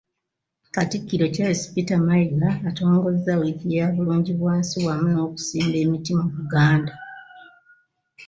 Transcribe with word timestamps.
Katikkiro 0.75 1.25
Charles 1.35 1.61
Peter 1.73 1.97
Mayiga 2.07 2.49
atongozza 2.69 3.37
wiiki 3.41 3.67
ya 3.77 3.85
Bulungibwansi 3.95 4.77
wamu 4.87 5.07
n'okusimba 5.11 5.75
emiti 5.83 6.11
mu 6.19 6.25
Buganda. 6.35 6.93